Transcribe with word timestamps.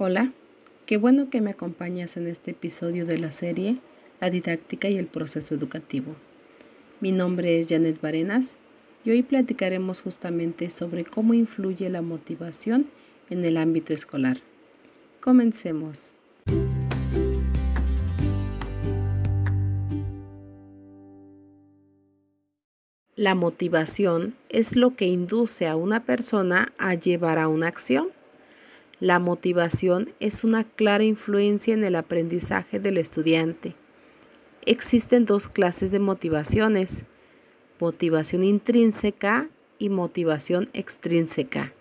Hola, 0.00 0.30
qué 0.86 0.96
bueno 0.96 1.28
que 1.28 1.40
me 1.40 1.50
acompañas 1.50 2.16
en 2.16 2.28
este 2.28 2.52
episodio 2.52 3.04
de 3.04 3.18
la 3.18 3.32
serie 3.32 3.78
La 4.20 4.30
didáctica 4.30 4.88
y 4.88 4.96
el 4.96 5.06
proceso 5.06 5.56
educativo. 5.56 6.14
Mi 7.00 7.10
nombre 7.10 7.58
es 7.58 7.66
Janet 7.66 8.00
Barenas 8.00 8.54
y 9.04 9.10
hoy 9.10 9.24
platicaremos 9.24 10.00
justamente 10.00 10.70
sobre 10.70 11.04
cómo 11.04 11.34
influye 11.34 11.90
la 11.90 12.00
motivación 12.00 12.86
en 13.28 13.44
el 13.44 13.56
ámbito 13.56 13.92
escolar. 13.92 14.38
Comencemos. 15.18 16.12
La 23.16 23.34
motivación 23.34 24.36
es 24.48 24.76
lo 24.76 24.94
que 24.94 25.06
induce 25.06 25.66
a 25.66 25.74
una 25.74 26.04
persona 26.04 26.72
a 26.78 26.94
llevar 26.94 27.40
a 27.40 27.48
una 27.48 27.66
acción 27.66 28.10
la 29.00 29.20
motivación 29.20 30.10
es 30.18 30.42
una 30.42 30.64
clara 30.64 31.04
influencia 31.04 31.72
en 31.72 31.84
el 31.84 31.94
aprendizaje 31.94 32.80
del 32.80 32.98
estudiante. 32.98 33.74
Existen 34.66 35.24
dos 35.24 35.46
clases 35.46 35.92
de 35.92 36.00
motivaciones, 36.00 37.04
motivación 37.78 38.42
intrínseca 38.42 39.48
y 39.78 39.88
motivación 39.88 40.68
extrínseca. 40.72 41.72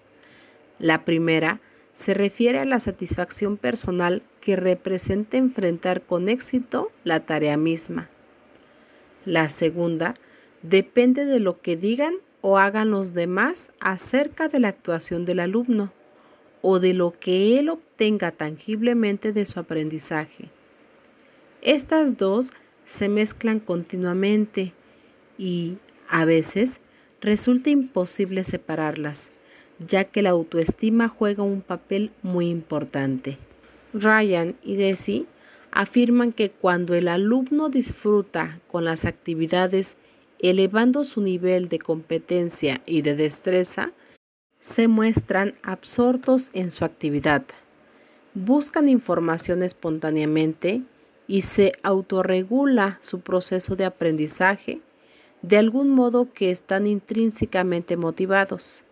La 0.78 1.06
primera 1.06 1.60
se 1.94 2.14
refiere 2.14 2.60
a 2.60 2.66
la 2.66 2.80
satisfacción 2.80 3.58
personal 3.58 4.22
que 4.40 4.56
representa 4.56 5.38
enfrentar 5.38 6.04
con 6.04 6.30
éxito 6.30 6.92
la 7.04 7.22
tarea 7.22 7.58
misma. 7.58 8.10
La 9.26 9.50
segunda 9.50 10.14
depende 10.62 11.26
de 11.26 11.40
lo 11.40 11.60
que 11.62 11.76
digan 11.76 12.14
o 12.42 12.60
hagan 12.60 12.92
los 12.92 13.16
demás 13.16 13.72
acerca 13.80 14.48
de 14.48 14.60
la 14.60 14.68
actuación 14.68 15.26
del 15.26 15.40
alumno 15.40 15.92
o 16.62 16.80
de 16.80 16.94
lo 16.94 17.14
que 17.20 17.60
él 17.60 17.70
obtenga 17.70 18.32
tangiblemente 18.32 19.34
de 19.34 19.46
su 19.46 19.60
aprendizaje. 19.60 20.50
Estas 21.62 22.18
dos 22.18 22.52
se 22.86 23.10
mezclan 23.10 23.60
continuamente 23.60 24.74
y, 25.38 25.78
a 26.10 26.26
veces, 26.26 26.80
resulta 27.22 27.70
imposible 27.70 28.44
separarlas, 28.44 29.30
ya 29.86 30.06
que 30.06 30.22
la 30.22 30.32
autoestima 30.32 31.08
juega 31.10 31.44
un 31.44 31.62
papel 31.62 32.12
muy 32.24 32.48
importante. 32.48 33.38
Ryan 33.94 34.56
y 34.64 34.76
Desi 34.76 35.26
afirman 35.72 36.32
que 36.32 36.50
cuando 36.50 36.96
el 36.96 37.08
alumno 37.08 37.70
disfruta 37.70 38.60
con 38.68 38.86
las 38.86 39.06
actividades 39.06 39.98
elevando 40.40 41.04
su 41.04 41.22
nivel 41.22 41.68
de 41.68 41.80
competencia 41.80 42.82
y 42.86 43.02
de 43.02 43.16
destreza, 43.16 43.92
se 44.60 44.88
muestran 44.88 45.54
absortos 45.64 46.50
en 46.54 46.72
su 46.72 46.86
actividad, 46.86 47.44
buscan 48.34 48.90
información 48.90 49.64
espontáneamente 49.64 50.82
y 51.28 51.42
se 51.42 51.74
autorregula 51.84 53.00
su 53.02 53.22
proceso 53.22 53.76
de 53.76 53.86
aprendizaje 53.86 54.80
de 55.42 55.58
algún 55.58 55.90
modo 55.90 56.32
que 56.34 56.52
están 56.52 56.88
intrínsecamente 56.88 57.98
motivados. 57.98 58.84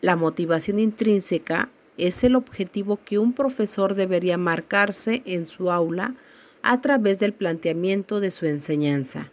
La 0.00 0.16
motivación 0.16 0.78
intrínseca 0.78 1.70
es 1.96 2.24
el 2.24 2.36
objetivo 2.36 2.98
que 3.04 3.18
un 3.18 3.32
profesor 3.32 3.94
debería 3.94 4.36
marcarse 4.36 5.22
en 5.24 5.46
su 5.46 5.70
aula 5.70 6.14
a 6.62 6.80
través 6.80 7.18
del 7.18 7.32
planteamiento 7.32 8.20
de 8.20 8.30
su 8.30 8.46
enseñanza. 8.46 9.30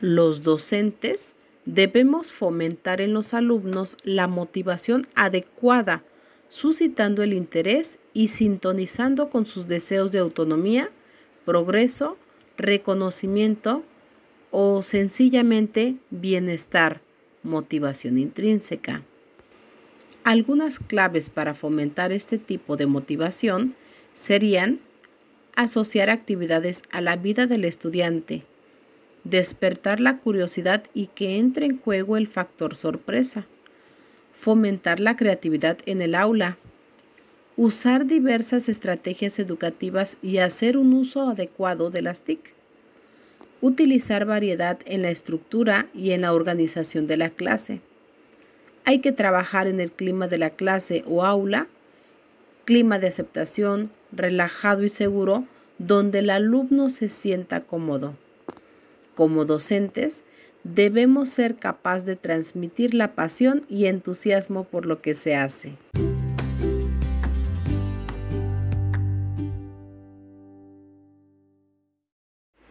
Los 0.00 0.42
docentes 0.42 1.34
Debemos 1.66 2.30
fomentar 2.30 3.00
en 3.00 3.12
los 3.12 3.34
alumnos 3.34 3.96
la 4.04 4.28
motivación 4.28 5.06
adecuada, 5.16 6.02
suscitando 6.48 7.24
el 7.24 7.32
interés 7.32 7.98
y 8.14 8.28
sintonizando 8.28 9.30
con 9.30 9.46
sus 9.46 9.66
deseos 9.66 10.12
de 10.12 10.20
autonomía, 10.20 10.90
progreso, 11.44 12.16
reconocimiento 12.56 13.82
o 14.52 14.84
sencillamente 14.84 15.96
bienestar, 16.10 17.00
motivación 17.42 18.16
intrínseca. 18.16 19.02
Algunas 20.22 20.78
claves 20.78 21.30
para 21.30 21.52
fomentar 21.52 22.12
este 22.12 22.38
tipo 22.38 22.76
de 22.76 22.86
motivación 22.86 23.74
serían 24.14 24.78
asociar 25.56 26.10
actividades 26.10 26.82
a 26.92 27.00
la 27.00 27.16
vida 27.16 27.46
del 27.46 27.64
estudiante, 27.64 28.44
despertar 29.30 29.98
la 29.98 30.18
curiosidad 30.18 30.84
y 30.94 31.08
que 31.08 31.38
entre 31.38 31.66
en 31.66 31.78
juego 31.78 32.16
el 32.16 32.28
factor 32.28 32.76
sorpresa, 32.76 33.44
fomentar 34.32 35.00
la 35.00 35.16
creatividad 35.16 35.78
en 35.86 36.00
el 36.00 36.14
aula, 36.14 36.58
usar 37.56 38.06
diversas 38.06 38.68
estrategias 38.68 39.38
educativas 39.38 40.16
y 40.22 40.38
hacer 40.38 40.76
un 40.76 40.92
uso 40.92 41.28
adecuado 41.28 41.90
de 41.90 42.02
las 42.02 42.20
TIC, 42.20 42.38
utilizar 43.60 44.26
variedad 44.26 44.78
en 44.84 45.02
la 45.02 45.10
estructura 45.10 45.86
y 45.92 46.12
en 46.12 46.20
la 46.20 46.32
organización 46.32 47.06
de 47.06 47.16
la 47.16 47.30
clase. 47.30 47.80
Hay 48.84 49.00
que 49.00 49.10
trabajar 49.10 49.66
en 49.66 49.80
el 49.80 49.90
clima 49.90 50.28
de 50.28 50.38
la 50.38 50.50
clase 50.50 51.02
o 51.06 51.24
aula, 51.24 51.66
clima 52.64 53.00
de 53.00 53.08
aceptación, 53.08 53.90
relajado 54.12 54.84
y 54.84 54.88
seguro, 54.88 55.44
donde 55.78 56.20
el 56.20 56.30
alumno 56.30 56.90
se 56.90 57.08
sienta 57.08 57.62
cómodo. 57.62 58.14
Como 59.16 59.46
docentes, 59.46 60.24
debemos 60.62 61.30
ser 61.30 61.56
capaces 61.56 62.04
de 62.04 62.16
transmitir 62.16 62.92
la 62.92 63.14
pasión 63.14 63.64
y 63.66 63.86
entusiasmo 63.86 64.64
por 64.64 64.84
lo 64.84 65.00
que 65.00 65.14
se 65.14 65.34
hace. 65.34 65.72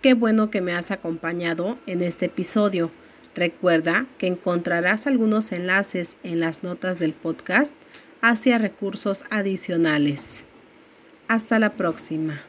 Qué 0.04 0.14
bueno 0.14 0.52
que 0.52 0.62
me 0.62 0.74
has 0.74 0.92
acompañado 0.92 1.80
en 1.88 2.04
este 2.04 2.28
episodio. 2.28 2.92
Recuerda 3.34 4.06
que 4.20 4.28
encontrarás 4.28 5.08
algunos 5.08 5.52
enlaces 5.52 6.18
en 6.22 6.40
las 6.40 6.62
notas 6.62 7.00
del 7.00 7.14
podcast 7.14 7.74
hacia 8.22 8.60
recursos 8.60 9.26
adicionales. 9.32 10.44
Hasta 11.28 11.58
la 11.58 11.72
próxima. 11.72 12.44